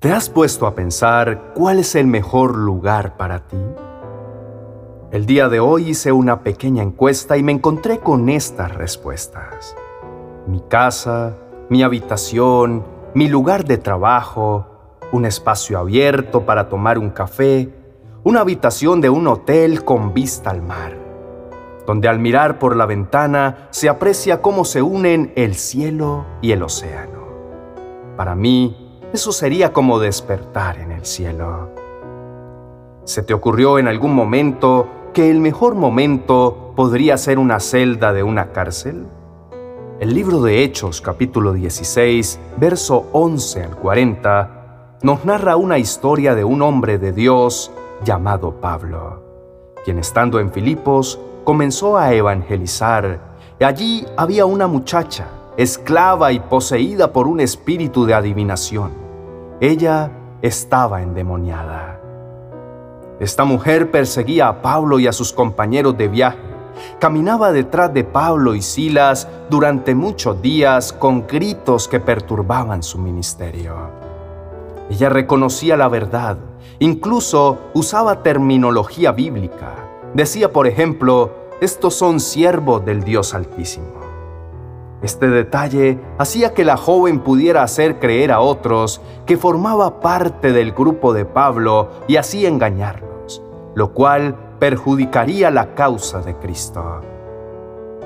¿Te 0.00 0.12
has 0.12 0.30
puesto 0.30 0.68
a 0.68 0.76
pensar 0.76 1.54
cuál 1.56 1.80
es 1.80 1.96
el 1.96 2.06
mejor 2.06 2.56
lugar 2.56 3.16
para 3.16 3.40
ti? 3.48 3.58
El 5.10 5.26
día 5.26 5.48
de 5.48 5.58
hoy 5.58 5.88
hice 5.88 6.12
una 6.12 6.44
pequeña 6.44 6.84
encuesta 6.84 7.36
y 7.36 7.42
me 7.42 7.50
encontré 7.50 7.98
con 7.98 8.28
estas 8.28 8.72
respuestas. 8.76 9.74
Mi 10.46 10.60
casa, 10.60 11.36
mi 11.68 11.82
habitación, 11.82 12.84
mi 13.12 13.26
lugar 13.26 13.64
de 13.64 13.76
trabajo, 13.76 14.66
un 15.10 15.24
espacio 15.24 15.80
abierto 15.80 16.46
para 16.46 16.68
tomar 16.68 16.96
un 16.96 17.10
café, 17.10 17.74
una 18.22 18.42
habitación 18.42 19.00
de 19.00 19.10
un 19.10 19.26
hotel 19.26 19.84
con 19.84 20.14
vista 20.14 20.50
al 20.50 20.62
mar, 20.62 20.96
donde 21.88 22.06
al 22.06 22.20
mirar 22.20 22.60
por 22.60 22.76
la 22.76 22.86
ventana 22.86 23.66
se 23.70 23.88
aprecia 23.88 24.42
cómo 24.42 24.64
se 24.64 24.80
unen 24.80 25.32
el 25.34 25.56
cielo 25.56 26.24
y 26.40 26.52
el 26.52 26.62
océano. 26.62 27.18
Para 28.16 28.36
mí, 28.36 28.87
eso 29.12 29.32
sería 29.32 29.72
como 29.72 29.98
despertar 29.98 30.78
en 30.78 30.92
el 30.92 31.04
cielo. 31.04 31.70
¿Se 33.04 33.22
te 33.22 33.32
ocurrió 33.32 33.78
en 33.78 33.88
algún 33.88 34.14
momento 34.14 34.86
que 35.14 35.30
el 35.30 35.40
mejor 35.40 35.74
momento 35.74 36.72
podría 36.76 37.16
ser 37.16 37.38
una 37.38 37.58
celda 37.60 38.12
de 38.12 38.22
una 38.22 38.52
cárcel? 38.52 39.06
El 39.98 40.14
libro 40.14 40.42
de 40.42 40.62
Hechos 40.62 41.00
capítulo 41.00 41.52
16, 41.52 42.38
verso 42.58 43.06
11 43.12 43.64
al 43.64 43.76
40, 43.76 44.98
nos 45.02 45.24
narra 45.24 45.56
una 45.56 45.78
historia 45.78 46.34
de 46.34 46.44
un 46.44 46.60
hombre 46.62 46.98
de 46.98 47.12
Dios 47.12 47.72
llamado 48.04 48.60
Pablo, 48.60 49.22
quien 49.84 49.98
estando 49.98 50.38
en 50.38 50.52
Filipos 50.52 51.18
comenzó 51.44 51.96
a 51.96 52.12
evangelizar 52.12 53.28
allí 53.64 54.06
había 54.16 54.44
una 54.46 54.66
muchacha 54.66 55.26
esclava 55.58 56.30
y 56.30 56.38
poseída 56.38 57.12
por 57.12 57.26
un 57.26 57.40
espíritu 57.40 58.06
de 58.06 58.14
adivinación. 58.14 58.92
Ella 59.60 60.12
estaba 60.40 61.02
endemoniada. 61.02 62.00
Esta 63.18 63.44
mujer 63.44 63.90
perseguía 63.90 64.46
a 64.46 64.62
Pablo 64.62 65.00
y 65.00 65.08
a 65.08 65.12
sus 65.12 65.32
compañeros 65.32 65.98
de 65.98 66.06
viaje. 66.06 66.38
Caminaba 67.00 67.50
detrás 67.50 67.92
de 67.92 68.04
Pablo 68.04 68.54
y 68.54 68.62
Silas 68.62 69.26
durante 69.50 69.96
muchos 69.96 70.40
días 70.40 70.92
con 70.92 71.26
gritos 71.26 71.88
que 71.88 71.98
perturbaban 71.98 72.84
su 72.84 72.98
ministerio. 72.98 73.74
Ella 74.88 75.08
reconocía 75.08 75.76
la 75.76 75.88
verdad, 75.88 76.38
incluso 76.78 77.58
usaba 77.74 78.22
terminología 78.22 79.10
bíblica. 79.10 79.74
Decía, 80.14 80.52
por 80.52 80.68
ejemplo, 80.68 81.32
estos 81.60 81.94
son 81.94 82.20
siervos 82.20 82.84
del 82.84 83.02
Dios 83.02 83.34
Altísimo. 83.34 84.07
Este 85.00 85.28
detalle 85.28 85.98
hacía 86.18 86.54
que 86.54 86.64
la 86.64 86.76
joven 86.76 87.20
pudiera 87.20 87.62
hacer 87.62 88.00
creer 88.00 88.32
a 88.32 88.40
otros 88.40 89.00
que 89.26 89.36
formaba 89.36 90.00
parte 90.00 90.52
del 90.52 90.72
grupo 90.72 91.12
de 91.12 91.24
Pablo 91.24 91.90
y 92.08 92.16
así 92.16 92.46
engañarlos, 92.46 93.40
lo 93.76 93.92
cual 93.92 94.34
perjudicaría 94.58 95.52
la 95.52 95.74
causa 95.74 96.20
de 96.20 96.34
Cristo. 96.34 97.00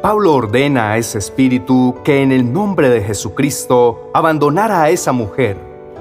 Pablo 0.02 0.34
ordena 0.34 0.90
a 0.90 0.98
ese 0.98 1.18
espíritu 1.18 1.94
que 2.04 2.22
en 2.22 2.30
el 2.30 2.52
nombre 2.52 2.90
de 2.90 3.02
Jesucristo 3.02 4.10
abandonara 4.12 4.82
a 4.82 4.90
esa 4.90 5.12
mujer 5.12 5.56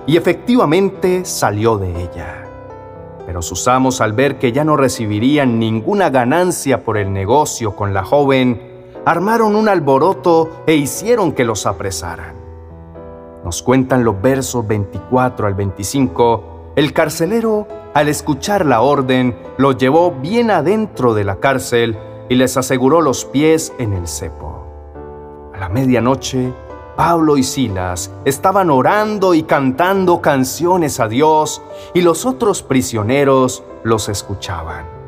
y 0.08 0.18
efectivamente 0.18 1.24
salió 1.24 1.78
de 1.78 2.02
ella. 2.02 2.46
Pero 3.26 3.42
sus 3.42 3.68
amos 3.68 4.02
al 4.02 4.12
ver 4.12 4.40
que 4.40 4.52
ya 4.52 4.66
no 4.66 4.76
recibirían 4.76 5.60
ninguna 5.60 6.10
ganancia 6.10 6.84
por 6.84 6.98
el 6.98 7.14
negocio 7.14 7.76
con 7.76 7.94
la 7.94 8.04
joven, 8.04 8.71
armaron 9.06 9.56
un 9.56 9.68
alboroto 9.68 10.64
e 10.68 10.76
hicieron 10.76 11.32
que 11.32 11.44
los 11.44 11.66
apresaran. 11.66 12.36
Nos 13.44 13.64
cuentan 13.64 14.04
los 14.04 14.22
versos 14.22 14.68
24 14.68 15.48
al 15.48 15.56
25, 15.56 16.74
el 16.76 16.94
carcelero, 16.94 17.68
al 17.94 18.08
escuchar 18.08 18.66
la 18.66 18.82
orden, 18.82 19.36
los 19.58 19.78
llevó 19.78 20.12
bien 20.12 20.52
adentro 20.52 21.14
de 21.14 21.24
la 21.24 21.38
cárcel 21.38 21.98
y 22.30 22.36
les 22.36 22.56
aseguró 22.56 23.02
los 23.02 23.26
pies 23.26 23.74
en 23.80 23.94
el 23.94 24.08
cepo. 24.08 24.68
A 25.54 25.60
la 25.60 25.70
medianoche, 25.70 26.54
Pablo 26.96 27.36
y 27.38 27.44
Silas 27.44 28.12
estaban 28.26 28.70
orando 28.70 29.34
y 29.34 29.44
cantando 29.44 30.22
canciones 30.22 31.00
a 31.00 31.08
Dios 31.08 31.62
y 31.94 32.02
los 32.02 32.26
otros 32.26 32.62
prisioneros 32.62 33.64
los 33.84 34.08
escuchaban. 34.08 35.01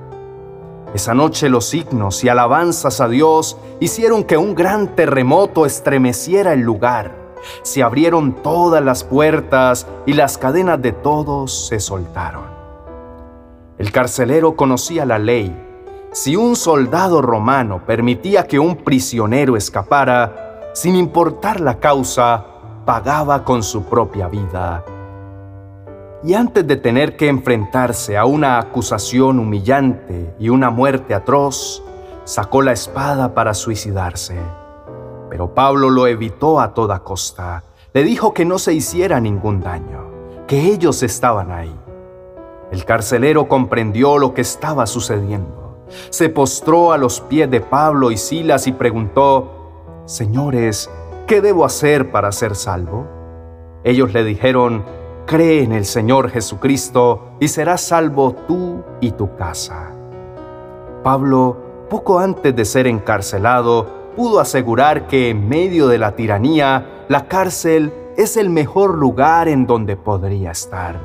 Esa 0.93 1.15
noche 1.15 1.49
los 1.49 1.65
signos 1.65 2.23
y 2.23 2.29
alabanzas 2.29 3.01
a 3.01 3.07
Dios 3.07 3.57
hicieron 3.79 4.23
que 4.23 4.37
un 4.37 4.53
gran 4.53 4.95
terremoto 4.95 5.65
estremeciera 5.65 6.53
el 6.53 6.61
lugar. 6.61 7.15
Se 7.63 7.81
abrieron 7.81 8.33
todas 8.43 8.83
las 8.83 9.03
puertas 9.03 9.87
y 10.05 10.13
las 10.13 10.37
cadenas 10.37 10.79
de 10.83 10.91
todos 10.91 11.67
se 11.67 11.79
soltaron. 11.79 12.43
El 13.79 13.91
carcelero 13.91 14.55
conocía 14.55 15.03
la 15.05 15.17
ley. 15.17 15.59
Si 16.11 16.35
un 16.35 16.55
soldado 16.55 17.23
romano 17.23 17.81
permitía 17.87 18.45
que 18.45 18.59
un 18.59 18.75
prisionero 18.75 19.57
escapara, 19.57 20.71
sin 20.75 20.95
importar 20.95 21.59
la 21.59 21.79
causa, 21.79 22.45
pagaba 22.85 23.43
con 23.43 23.63
su 23.63 23.83
propia 23.85 24.27
vida 24.27 24.85
y 26.23 26.35
antes 26.35 26.65
de 26.65 26.77
tener 26.77 27.17
que 27.17 27.27
enfrentarse 27.27 28.17
a 28.17 28.25
una 28.25 28.57
acusación 28.57 29.39
humillante 29.39 30.33
y 30.39 30.49
una 30.49 30.69
muerte 30.69 31.13
atroz, 31.13 31.83
sacó 32.23 32.61
la 32.61 32.71
espada 32.71 33.33
para 33.33 33.53
suicidarse. 33.53 34.37
Pero 35.29 35.53
Pablo 35.53 35.89
lo 35.89 36.07
evitó 36.07 36.61
a 36.61 36.73
toda 36.73 36.99
costa. 36.99 37.63
Le 37.93 38.03
dijo 38.03 38.33
que 38.33 38.45
no 38.45 38.57
se 38.57 38.73
hiciera 38.73 39.19
ningún 39.19 39.59
daño, 39.59 40.45
que 40.47 40.71
ellos 40.71 41.03
estaban 41.03 41.51
ahí. 41.51 41.75
El 42.71 42.85
carcelero 42.85 43.47
comprendió 43.49 44.17
lo 44.17 44.33
que 44.33 44.41
estaba 44.41 44.87
sucediendo. 44.87 45.85
Se 46.09 46.29
postró 46.29 46.93
a 46.93 46.97
los 46.97 47.19
pies 47.19 47.51
de 47.51 47.59
Pablo 47.59 48.11
y 48.11 48.17
Silas 48.17 48.65
y 48.67 48.71
preguntó, 48.71 50.03
Señores, 50.05 50.89
¿qué 51.27 51.41
debo 51.41 51.65
hacer 51.65 52.11
para 52.11 52.31
ser 52.31 52.55
salvo? 52.55 53.07
Ellos 53.83 54.13
le 54.13 54.23
dijeron, 54.23 54.83
Cree 55.25 55.63
en 55.63 55.71
el 55.71 55.85
Señor 55.85 56.29
Jesucristo 56.29 57.35
y 57.39 57.47
serás 57.47 57.81
salvo 57.81 58.33
tú 58.47 58.83
y 58.99 59.11
tu 59.11 59.35
casa. 59.35 59.91
Pablo, 61.01 61.85
poco 61.89 62.19
antes 62.19 62.53
de 62.55 62.65
ser 62.65 62.87
encarcelado, 62.87 63.87
pudo 64.15 64.39
asegurar 64.39 65.07
que 65.07 65.29
en 65.29 65.47
medio 65.47 65.87
de 65.87 65.97
la 65.97 66.15
tiranía, 66.15 67.05
la 67.07 67.27
cárcel 67.27 67.93
es 68.17 68.37
el 68.37 68.49
mejor 68.49 68.97
lugar 68.97 69.47
en 69.47 69.65
donde 69.65 69.95
podría 69.95 70.51
estar, 70.51 70.99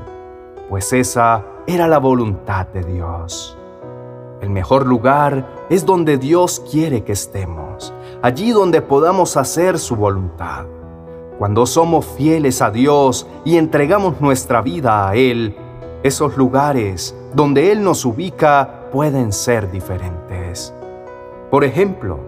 pues 0.69 0.93
esa 0.93 1.45
era 1.67 1.89
la 1.89 1.99
voluntad 1.99 2.67
de 2.67 2.85
Dios. 2.85 3.57
El 4.41 4.51
mejor 4.51 4.87
lugar 4.87 5.67
es 5.71 5.87
donde 5.87 6.19
Dios 6.19 6.63
quiere 6.71 7.03
que 7.03 7.13
estemos, 7.13 7.95
allí 8.23 8.51
donde 8.51 8.83
podamos 8.83 9.37
hacer 9.37 9.79
su 9.79 9.97
voluntad. 9.97 10.67
Cuando 11.39 11.67
somos 11.67 12.05
fieles 12.05 12.61
a 12.61 12.73
Dios 12.73 13.29
y 13.45 13.59
entregamos 13.59 14.21
nuestra 14.21 14.61
vida 14.61 15.09
a 15.09 15.15
Él, 15.15 15.55
esos 16.03 16.37
lugares 16.37 17.15
donde 17.33 17.71
Él 17.71 17.85
nos 17.85 18.05
ubica 18.05 18.89
pueden 18.91 19.33
ser 19.33 19.71
diferentes. 19.71 20.75
Por 21.49 21.63
ejemplo, 21.63 22.19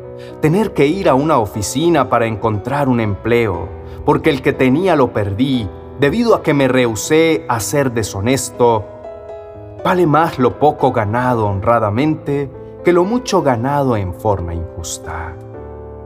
tener 0.41 0.75
que 0.75 0.87
ir 0.87 1.09
a 1.09 1.15
una 1.15 1.39
oficina 1.39 2.09
para 2.09 2.27
encontrar 2.27 2.89
un 2.89 3.01
empleo, 3.01 3.69
porque 4.05 4.31
el 4.31 4.43
que 4.43 4.53
tenía 4.53 4.95
lo 4.95 5.13
perdí 5.13 5.69
debido 5.99 6.37
a 6.37 6.45
que 6.45 6.55
me 6.55 6.69
rehusé 6.69 7.45
a 7.49 7.59
ser 7.59 7.91
deshonesto, 7.91 8.85
vale 9.85 10.07
más 10.07 10.39
lo 10.39 10.61
poco 10.61 10.93
ganado 10.93 11.49
honradamente 11.49 12.49
que 12.85 12.93
lo 12.93 13.05
mucho 13.05 13.43
ganado 13.43 13.97
en 13.97 14.15
forma 14.15 14.55
injusta. 14.55 15.35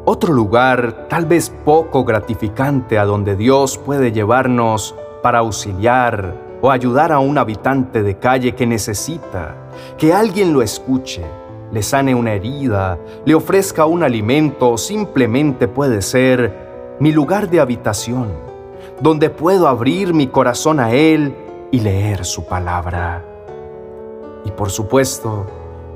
Otro 0.07 0.35
lugar, 0.35 1.07
tal 1.09 1.25
vez 1.25 1.49
poco 1.49 2.05
gratificante, 2.05 2.99
a 2.99 3.07
donde 3.07 3.37
Dios 3.37 3.79
puede 3.79 4.13
llevarnos 4.13 4.95
para 5.23 5.39
auxiliar 5.39 6.35
o 6.61 6.71
ayudar 6.71 7.11
a 7.11 7.21
un 7.21 7.39
habitante 7.39 8.03
de 8.03 8.19
calle 8.19 8.55
que 8.55 8.67
necesita 8.67 9.55
que 9.97 10.13
alguien 10.13 10.53
lo 10.53 10.61
escuche, 10.61 11.25
le 11.73 11.83
sane 11.83 12.15
una 12.15 12.35
herida, 12.35 12.99
le 13.25 13.35
ofrezca 13.35 13.87
un 13.87 14.03
alimento 14.03 14.73
o 14.73 14.77
simplemente 14.77 15.69
puede 15.69 16.03
ser 16.03 16.97
mi 17.01 17.11
lugar 17.11 17.49
de 17.49 17.61
habitación, 17.61 18.29
donde 19.01 19.31
puedo 19.31 19.69
abrir 19.69 20.13
mi 20.13 20.27
corazón 20.27 20.81
a 20.81 20.93
Él 20.93 21.35
y 21.71 21.81
leer 21.81 22.27
su 22.27 22.45
palabra. 22.45 23.25
Y 24.45 24.51
por 24.51 24.69
supuesto, 24.69 25.47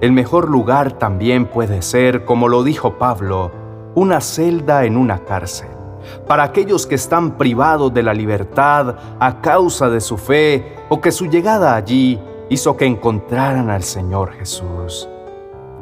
el 0.01 0.13
mejor 0.13 0.49
lugar 0.49 0.93
también 0.93 1.45
puede 1.45 1.83
ser, 1.83 2.25
como 2.25 2.49
lo 2.49 2.63
dijo 2.63 2.95
Pablo, 2.95 3.53
una 3.99 4.21
celda 4.21 4.85
en 4.85 4.97
una 4.97 5.25
cárcel, 5.25 5.69
para 6.29 6.45
aquellos 6.45 6.87
que 6.87 6.95
están 6.95 7.37
privados 7.37 7.93
de 7.93 8.05
la 8.05 8.15
libertad 8.15 8.95
a 9.19 9.41
causa 9.41 9.91
de 9.91 10.01
su 10.01 10.17
fe 10.17 10.77
o 10.89 11.01
que 11.01 11.11
su 11.11 11.27
llegada 11.27 11.75
allí 11.75 12.17
hizo 12.49 12.77
que 12.77 12.87
encontraran 12.87 13.71
al 13.71 13.83
Señor 13.83 14.31
Jesús. 14.35 15.09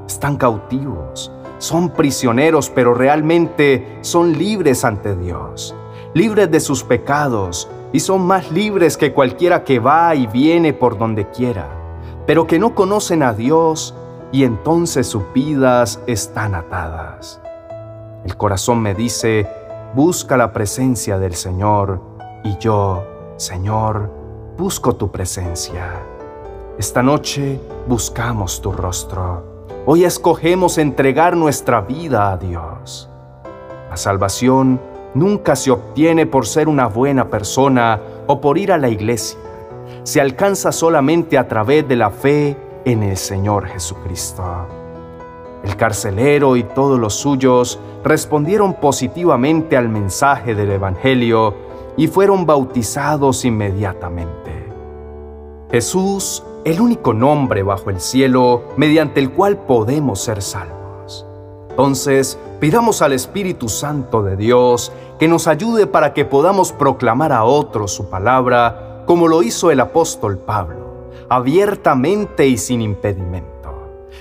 Están 0.07 0.39
cautivos, 0.39 1.31
son 1.59 1.91
prisioneros, 1.91 2.71
pero 2.71 2.95
realmente 2.95 3.99
son 4.01 4.33
libres 4.33 4.85
ante 4.85 5.15
Dios. 5.15 5.75
libres 6.15 6.51
de 6.51 6.61
sus 6.61 6.83
pecados, 6.83 7.69
y 7.93 8.01
son 8.01 8.27
más 8.27 8.51
libres 8.51 8.97
que 8.97 9.13
cualquiera 9.13 9.65
que 9.65 9.79
va 9.79 10.15
y 10.15 10.27
viene 10.27 10.73
por 10.73 10.97
donde 10.97 11.29
quiera, 11.31 11.69
pero 12.27 12.47
que 12.47 12.59
no 12.59 12.75
conocen 12.75 13.23
a 13.23 13.35
Dios 13.35 13.95
y 14.33 14.45
entonces 14.45 15.07
sus 15.07 15.23
vidas 15.35 16.01
están 16.07 16.55
atadas. 16.55 17.43
El 18.25 18.37
corazón 18.37 18.81
me 18.81 18.95
dice, 18.95 19.49
busca 19.95 20.37
la 20.37 20.53
presencia 20.53 21.19
del 21.19 21.35
Señor, 21.35 22.01
y 22.43 22.57
yo, 22.59 23.05
Señor, 23.37 24.11
busco 24.57 24.95
tu 24.95 25.11
presencia. 25.11 25.93
Esta 26.79 27.03
noche 27.03 27.61
buscamos 27.87 28.61
tu 28.61 28.73
rostro. 28.73 29.67
Hoy 29.87 30.05
escogemos 30.05 30.79
entregar 30.79 31.37
nuestra 31.37 31.81
vida 31.81 32.33
a 32.33 32.37
Dios. 32.37 33.09
La 33.89 33.97
salvación 33.97 34.81
nunca 35.15 35.57
se 35.57 35.71
obtiene 35.71 36.27
por 36.27 36.47
ser 36.47 36.69
una 36.69 36.87
buena 36.87 37.29
persona 37.29 38.01
o 38.27 38.41
por 38.41 38.59
ir 38.59 38.73
a 38.73 38.79
la 38.79 38.89
iglesia. 38.89 39.39
Se 40.03 40.21
alcanza 40.21 40.73
solamente 40.73 41.39
a 41.39 41.49
través 41.49 41.87
de 41.89 41.97
la 41.97 42.11
fe 42.11 42.57
en 42.85 43.03
el 43.03 43.17
Señor 43.17 43.67
Jesucristo. 43.67 44.45
El 45.67 45.77
carcelero 45.77 46.57
y 46.57 46.63
todos 46.63 46.97
los 46.97 47.15
suyos 47.15 47.81
respondieron 48.05 48.75
positivamente 48.75 49.77
al 49.77 49.89
mensaje 49.89 50.55
del 50.55 50.71
Evangelio 50.71 51.55
y 51.97 52.07
fueron 52.07 52.47
bautizados 52.47 53.45
inmediatamente. 53.45 54.53
Jesús 55.73 56.45
el 56.65 56.81
único 56.81 57.13
nombre 57.13 57.65
bajo 57.65 57.91
el 57.91 58.01
cielo 58.01 58.63
mediante 58.77 59.19
el 59.19 59.33
cual 59.33 59.57
podemos 59.57 60.21
ser 60.21 60.41
salvos. 60.41 61.27
Entonces, 61.71 62.39
pidamos 62.61 63.03
al 63.03 63.13
Espíritu 63.13 63.69
Santo 63.69 64.23
de 64.23 64.37
Dios 64.37 64.93
que 65.19 65.27
nos 65.27 65.49
ayude 65.49 65.89
para 65.89 66.15
que 66.15 66.25
podamos 66.25 66.73
proclamar 66.73 67.33
a 67.33 67.43
otros 67.43 67.93
su 67.93 68.09
palabra, 68.09 69.03
como 69.05 69.27
lo 69.27 69.43
hizo 69.43 69.73
el 69.73 69.81
apóstol 69.81 70.39
Pablo, 70.39 71.11
abiertamente 71.29 72.47
y 72.47 72.57
sin 72.57 72.83
impedimento. 72.83 73.56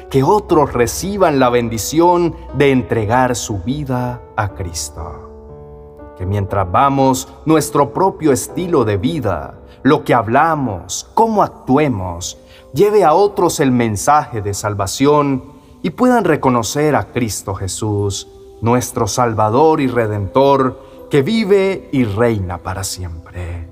Que 0.09 0.23
otros 0.23 0.73
reciban 0.73 1.39
la 1.39 1.49
bendición 1.49 2.35
de 2.57 2.71
entregar 2.71 3.35
su 3.35 3.59
vida 3.59 4.21
a 4.35 4.49
Cristo. 4.49 6.13
Que 6.17 6.25
mientras 6.25 6.71
vamos 6.71 7.27
nuestro 7.45 7.93
propio 7.93 8.31
estilo 8.31 8.85
de 8.85 8.97
vida, 8.97 9.59
lo 9.83 10.03
que 10.03 10.13
hablamos, 10.13 11.09
cómo 11.13 11.43
actuemos, 11.43 12.37
lleve 12.73 13.03
a 13.03 13.13
otros 13.13 13.59
el 13.59 13.71
mensaje 13.71 14.41
de 14.41 14.53
salvación 14.53 15.43
y 15.83 15.91
puedan 15.91 16.23
reconocer 16.23 16.95
a 16.95 17.11
Cristo 17.11 17.53
Jesús, 17.53 18.27
nuestro 18.61 19.07
Salvador 19.07 19.81
y 19.81 19.87
Redentor, 19.87 21.07
que 21.09 21.21
vive 21.21 21.89
y 21.91 22.03
reina 22.03 22.57
para 22.57 22.83
siempre. 22.83 23.67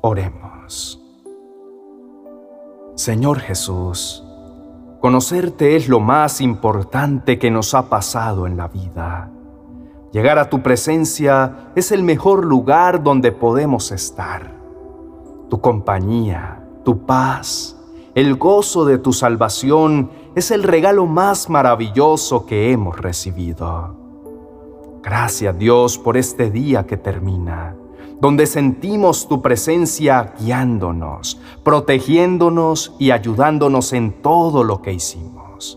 Oremos. 0.00 0.98
Señor 2.94 3.40
Jesús, 3.40 4.24
conocerte 5.02 5.74
es 5.74 5.88
lo 5.88 5.98
más 5.98 6.40
importante 6.40 7.36
que 7.36 7.50
nos 7.50 7.74
ha 7.74 7.88
pasado 7.88 8.46
en 8.46 8.56
la 8.56 8.68
vida. 8.68 9.32
Llegar 10.12 10.38
a 10.38 10.48
tu 10.48 10.62
presencia 10.62 11.72
es 11.74 11.90
el 11.90 12.04
mejor 12.04 12.44
lugar 12.44 13.02
donde 13.02 13.32
podemos 13.32 13.90
estar 13.90 14.52
tu 15.50 15.60
compañía, 15.60 16.64
tu 16.84 17.04
paz, 17.04 17.76
el 18.14 18.36
gozo 18.36 18.84
de 18.84 18.98
tu 18.98 19.12
salvación 19.12 20.10
es 20.36 20.52
el 20.52 20.62
regalo 20.62 21.06
más 21.06 21.50
maravilloso 21.50 22.46
que 22.46 22.70
hemos 22.70 22.96
recibido. 22.96 23.96
Gracias 25.02 25.58
Dios 25.58 25.98
por 25.98 26.16
este 26.16 26.48
día 26.48 26.86
que 26.86 26.96
termina, 26.96 27.74
donde 28.22 28.46
sentimos 28.46 29.26
tu 29.26 29.42
presencia 29.42 30.34
guiándonos, 30.38 31.40
protegiéndonos 31.64 32.94
y 33.00 33.10
ayudándonos 33.10 33.92
en 33.92 34.22
todo 34.22 34.62
lo 34.62 34.80
que 34.80 34.92
hicimos. 34.92 35.76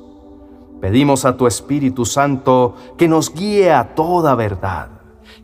Pedimos 0.79 1.25
a 1.25 1.37
tu 1.37 1.47
Espíritu 1.47 2.05
Santo 2.05 2.75
que 2.99 3.07
nos 3.07 3.33
guíe 3.33 3.73
a 3.73 3.95
toda 3.95 4.35
verdad, 4.35 4.89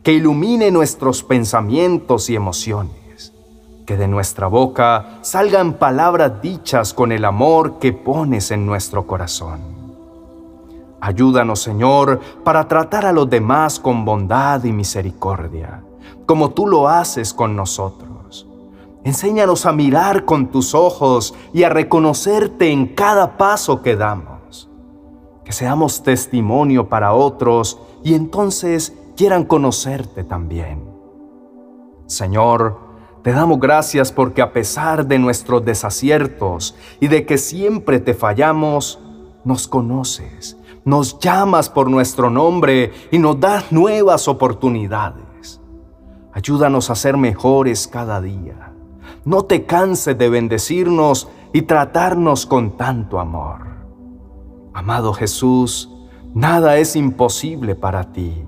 que 0.04 0.12
ilumine 0.12 0.70
nuestros 0.70 1.24
pensamientos 1.24 2.30
y 2.30 2.36
emociones 2.36 3.32
que 3.84 3.96
de 3.96 4.06
nuestra 4.06 4.46
boca 4.46 5.18
salgan 5.22 5.72
palabras 5.72 6.40
dichas 6.40 6.94
con 6.94 7.10
el 7.10 7.24
amor 7.24 7.80
que 7.80 7.92
pones 7.92 8.52
en 8.52 8.64
nuestro 8.64 9.08
corazón. 9.08 9.58
Ayúdanos, 11.00 11.60
Señor, 11.60 12.20
para 12.44 12.68
tratar 12.68 13.06
a 13.06 13.12
los 13.12 13.28
demás 13.28 13.80
con 13.80 14.04
bondad 14.04 14.62
y 14.62 14.70
misericordia, 14.70 15.82
como 16.26 16.50
tú 16.50 16.66
lo 16.66 16.88
haces 16.88 17.34
con 17.34 17.56
nosotros. 17.56 18.46
Enséñanos 19.04 19.66
a 19.66 19.72
mirar 19.72 20.24
con 20.24 20.48
tus 20.48 20.74
ojos 20.74 21.34
y 21.52 21.64
a 21.64 21.68
reconocerte 21.68 22.70
en 22.70 22.86
cada 22.86 23.36
paso 23.36 23.82
que 23.82 23.96
damos. 23.96 24.70
Que 25.44 25.52
seamos 25.52 26.04
testimonio 26.04 26.88
para 26.88 27.12
otros 27.12 27.80
y 28.04 28.14
entonces 28.14 28.96
quieran 29.16 29.44
conocerte 29.44 30.22
también. 30.22 30.88
Señor, 32.06 32.78
te 33.22 33.32
damos 33.32 33.58
gracias 33.58 34.12
porque 34.12 34.42
a 34.42 34.52
pesar 34.52 35.06
de 35.06 35.18
nuestros 35.18 35.64
desaciertos 35.64 36.76
y 37.00 37.08
de 37.08 37.24
que 37.26 37.38
siempre 37.38 37.98
te 38.00 38.14
fallamos, 38.14 39.00
nos 39.44 39.66
conoces, 39.66 40.56
nos 40.84 41.18
llamas 41.18 41.68
por 41.68 41.90
nuestro 41.90 42.30
nombre 42.30 42.92
y 43.10 43.18
nos 43.18 43.38
das 43.38 43.72
nuevas 43.72 44.28
oportunidades. 44.28 45.21
Ayúdanos 46.32 46.88
a 46.90 46.94
ser 46.94 47.16
mejores 47.16 47.86
cada 47.86 48.20
día. 48.20 48.72
No 49.24 49.44
te 49.44 49.66
canses 49.66 50.16
de 50.16 50.28
bendecirnos 50.30 51.28
y 51.52 51.62
tratarnos 51.62 52.46
con 52.46 52.76
tanto 52.76 53.20
amor. 53.20 53.66
Amado 54.72 55.12
Jesús, 55.12 55.90
nada 56.34 56.78
es 56.78 56.96
imposible 56.96 57.74
para 57.74 58.12
ti. 58.12 58.44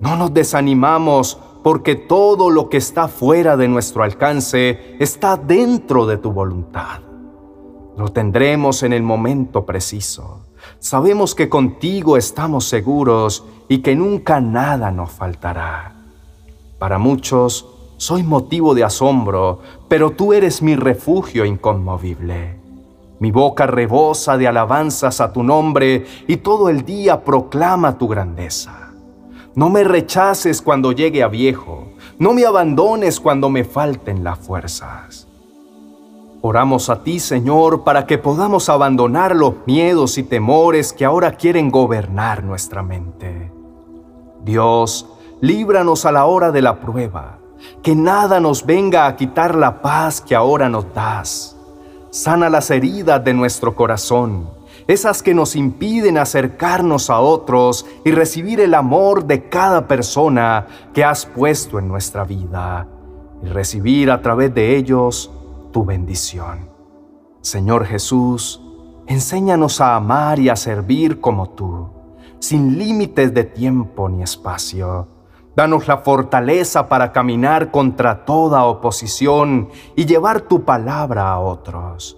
No 0.00 0.16
nos 0.16 0.32
desanimamos 0.32 1.38
porque 1.62 1.94
todo 1.94 2.48
lo 2.48 2.70
que 2.70 2.78
está 2.78 3.08
fuera 3.08 3.58
de 3.58 3.68
nuestro 3.68 4.02
alcance 4.02 4.96
está 4.98 5.36
dentro 5.36 6.06
de 6.06 6.16
tu 6.16 6.32
voluntad. 6.32 7.00
Lo 7.98 8.08
tendremos 8.08 8.82
en 8.82 8.94
el 8.94 9.02
momento 9.02 9.66
preciso. 9.66 10.46
Sabemos 10.78 11.34
que 11.34 11.50
contigo 11.50 12.16
estamos 12.16 12.64
seguros 12.64 13.44
y 13.68 13.78
que 13.78 13.94
nunca 13.94 14.40
nada 14.40 14.90
nos 14.90 15.10
faltará. 15.10 15.99
Para 16.80 16.98
muchos 16.98 17.66
soy 17.98 18.22
motivo 18.22 18.74
de 18.74 18.84
asombro, 18.84 19.58
pero 19.86 20.12
tú 20.12 20.32
eres 20.32 20.62
mi 20.62 20.76
refugio 20.76 21.44
inconmovible. 21.44 22.58
Mi 23.18 23.30
boca 23.30 23.66
rebosa 23.66 24.38
de 24.38 24.48
alabanzas 24.48 25.20
a 25.20 25.30
tu 25.30 25.42
nombre 25.42 26.06
y 26.26 26.38
todo 26.38 26.70
el 26.70 26.86
día 26.86 27.22
proclama 27.22 27.98
tu 27.98 28.08
grandeza. 28.08 28.92
No 29.54 29.68
me 29.68 29.84
rechaces 29.84 30.62
cuando 30.62 30.92
llegue 30.92 31.22
a 31.22 31.28
viejo, 31.28 31.88
no 32.18 32.32
me 32.32 32.46
abandones 32.46 33.20
cuando 33.20 33.50
me 33.50 33.64
falten 33.64 34.24
las 34.24 34.38
fuerzas. 34.38 35.28
Oramos 36.40 36.88
a 36.88 37.04
ti, 37.04 37.20
Señor, 37.20 37.84
para 37.84 38.06
que 38.06 38.16
podamos 38.16 38.70
abandonar 38.70 39.36
los 39.36 39.52
miedos 39.66 40.16
y 40.16 40.22
temores 40.22 40.94
que 40.94 41.04
ahora 41.04 41.32
quieren 41.32 41.70
gobernar 41.70 42.42
nuestra 42.42 42.82
mente. 42.82 43.52
Dios, 44.42 45.06
líbranos 45.40 46.04
a 46.06 46.12
la 46.12 46.24
hora 46.26 46.50
de 46.50 46.62
la 46.62 46.80
prueba, 46.80 47.38
que 47.82 47.94
nada 47.94 48.40
nos 48.40 48.64
venga 48.64 49.06
a 49.06 49.16
quitar 49.16 49.54
la 49.54 49.82
paz 49.82 50.20
que 50.20 50.34
ahora 50.34 50.68
nos 50.68 50.92
das. 50.94 51.56
Sana 52.10 52.48
las 52.48 52.70
heridas 52.70 53.22
de 53.24 53.34
nuestro 53.34 53.74
corazón 53.74 54.60
esas 54.86 55.22
que 55.22 55.34
nos 55.34 55.54
impiden 55.54 56.18
acercarnos 56.18 57.10
a 57.10 57.20
otros 57.20 57.86
y 58.04 58.10
recibir 58.10 58.60
el 58.60 58.74
amor 58.74 59.24
de 59.24 59.48
cada 59.48 59.86
persona 59.86 60.66
que 60.92 61.04
has 61.04 61.26
puesto 61.26 61.78
en 61.78 61.86
nuestra 61.86 62.24
vida 62.24 62.88
y 63.40 63.46
recibir 63.46 64.10
a 64.10 64.20
través 64.20 64.52
de 64.52 64.76
ellos 64.76 65.30
tu 65.72 65.84
bendición. 65.84 66.68
Señor 67.40 67.86
Jesús, 67.86 68.60
enséñanos 69.06 69.80
a 69.80 69.94
amar 69.94 70.40
y 70.40 70.48
a 70.48 70.56
servir 70.56 71.20
como 71.20 71.50
tú, 71.50 71.88
sin 72.40 72.76
límites 72.76 73.32
de 73.32 73.44
tiempo 73.44 74.08
ni 74.08 74.24
espacio. 74.24 75.06
Danos 75.60 75.88
la 75.88 75.98
fortaleza 75.98 76.88
para 76.88 77.12
caminar 77.12 77.70
contra 77.70 78.24
toda 78.24 78.64
oposición 78.64 79.68
y 79.94 80.06
llevar 80.06 80.40
tu 80.40 80.64
palabra 80.64 81.30
a 81.30 81.38
otros 81.38 82.16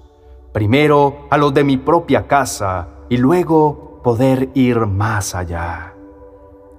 primero 0.53 1.27
a 1.29 1.37
los 1.39 1.53
de 1.53 1.65
mi 1.65 1.77
propia 1.77 2.29
casa 2.29 2.87
y 3.09 3.17
luego 3.17 4.01
poder 4.05 4.51
ir 4.55 4.87
más 4.87 5.35
allá. 5.35 5.93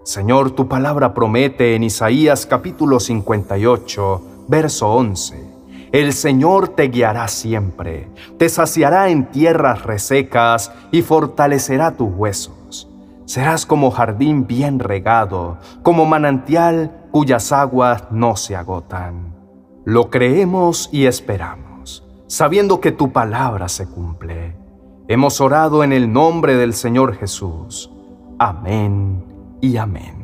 Señor, 0.04 0.52
tu 0.52 0.70
palabra 0.70 1.14
promete 1.14 1.76
en 1.76 1.84
Isaías 1.84 2.46
capítulo 2.46 3.02
58, 3.02 4.22
verso 4.48 4.90
11. 4.94 5.44
El 5.92 6.14
Señor 6.14 6.70
te 6.70 6.84
guiará 6.84 7.28
siempre, 7.28 8.08
te 8.38 8.48
saciará 8.48 9.10
en 9.10 9.30
tierras 9.32 9.84
resecas 9.84 10.72
y 10.92 11.02
fortalecerá 11.02 11.98
tus 11.98 12.10
huesos. 12.10 12.88
Serás 13.26 13.66
como 13.66 13.92
jardín 13.92 14.48
bien 14.48 14.80
regado, 14.80 15.58
como 15.82 16.06
manantial 16.06 17.08
cuyas 17.12 17.52
aguas 17.52 18.06
no 18.12 18.36
se 18.36 18.56
agotan. 18.56 19.36
Lo 19.86 20.10
creemos 20.10 20.90
y 20.92 21.06
esperamos, 21.06 22.08
sabiendo 22.28 22.82
que 22.82 22.92
tu 22.92 23.12
palabra 23.12 23.70
se 23.70 23.88
cumple. 23.88 24.56
Hemos 25.08 25.42
orado 25.42 25.84
en 25.84 25.94
el 25.94 26.12
nombre 26.12 26.56
del 26.56 26.74
Señor 26.74 27.16
Jesús. 27.16 27.92
Amén 28.40 29.24
y 29.62 29.78
amén. 29.78 30.23